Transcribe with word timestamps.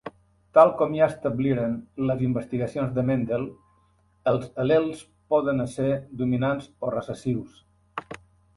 Tal 0.57 0.69
com 0.77 0.93
ja 0.99 1.09
establiren 1.11 1.75
les 2.11 2.23
investigacions 2.27 2.95
de 2.95 3.03
Mendel, 3.11 3.45
els 4.33 4.49
al·lels 4.65 5.05
poden 5.35 5.65
ésser 5.69 5.93
dominants 6.25 6.73
o 6.89 6.95
recessius. 6.99 7.63